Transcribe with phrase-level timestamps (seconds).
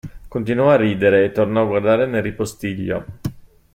[0.27, 3.05] Continuò a ridere, e tornò a guardare nel ripostiglio.